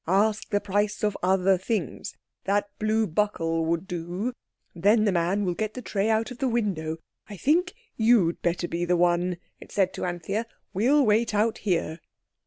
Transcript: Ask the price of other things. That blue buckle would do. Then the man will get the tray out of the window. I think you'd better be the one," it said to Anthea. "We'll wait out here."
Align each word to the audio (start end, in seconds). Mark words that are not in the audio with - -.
Ask 0.07 0.49
the 0.49 0.59
price 0.59 1.03
of 1.03 1.15
other 1.21 1.59
things. 1.59 2.15
That 2.45 2.67
blue 2.79 3.05
buckle 3.05 3.63
would 3.65 3.87
do. 3.87 4.33
Then 4.73 5.05
the 5.05 5.11
man 5.11 5.45
will 5.45 5.53
get 5.53 5.75
the 5.75 5.81
tray 5.83 6.09
out 6.09 6.31
of 6.31 6.39
the 6.39 6.47
window. 6.47 6.97
I 7.29 7.37
think 7.37 7.75
you'd 7.97 8.41
better 8.41 8.67
be 8.67 8.83
the 8.83 8.97
one," 8.97 9.37
it 9.59 9.71
said 9.71 9.93
to 9.93 10.05
Anthea. 10.05 10.47
"We'll 10.73 11.05
wait 11.05 11.35
out 11.35 11.59
here." 11.59 11.99